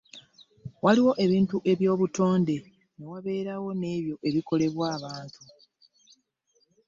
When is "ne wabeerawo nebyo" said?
2.97-4.15